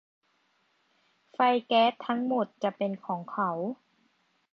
[1.33, 3.51] ไฟแก๊สทั้งหมดจะเป็นของเขา